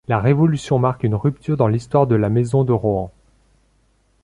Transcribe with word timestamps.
La 0.07 0.17
Révolution 0.19 0.79
marque 0.79 1.03
une 1.03 1.13
rupture 1.13 1.57
dans 1.57 1.67
l'histoire 1.67 2.07
de 2.07 2.15
la 2.15 2.29
Maison 2.29 2.63
de 2.63 2.73
Rohan. 2.73 3.11